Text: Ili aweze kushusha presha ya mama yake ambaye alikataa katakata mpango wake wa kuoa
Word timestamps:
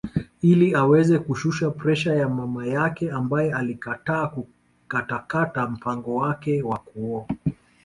Ili 0.41 0.75
aweze 0.75 1.19
kushusha 1.19 1.69
presha 1.71 2.15
ya 2.15 2.29
mama 2.29 2.65
yake 2.67 3.11
ambaye 3.11 3.53
alikataa 3.53 4.31
katakata 4.87 5.67
mpango 5.67 6.15
wake 6.15 6.61
wa 6.63 6.77
kuoa 6.77 7.25